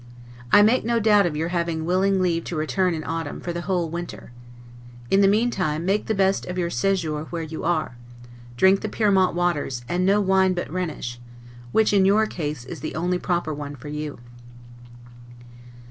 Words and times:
I 0.51 0.63
make 0.63 0.83
no 0.83 0.99
doubt 0.99 1.27
of 1.27 1.35
your 1.37 1.49
having 1.49 1.85
willing 1.85 2.19
leave 2.19 2.43
to 2.45 2.55
return 2.55 2.95
in 2.95 3.03
autumn, 3.03 3.39
for 3.39 3.53
the 3.53 3.61
whole 3.61 3.87
winter. 3.87 4.31
In 5.11 5.21
the 5.21 5.27
meantime, 5.27 5.85
make 5.85 6.07
the 6.07 6.15
best 6.15 6.43
of 6.47 6.57
your 6.57 6.71
'sejour' 6.71 7.25
where 7.29 7.43
you 7.43 7.63
are; 7.63 7.95
drink 8.57 8.81
the 8.81 8.89
Pyrmont 8.89 9.35
waters, 9.35 9.85
and 9.87 10.03
no 10.03 10.19
wine 10.19 10.55
but 10.55 10.71
Rhenish, 10.73 11.19
which, 11.71 11.93
in 11.93 12.05
your 12.05 12.25
case 12.25 12.65
is 12.65 12.79
the 12.79 12.95
only 12.95 13.19
proper 13.19 13.53
one 13.53 13.75
for 13.75 13.89
you. 13.89 14.17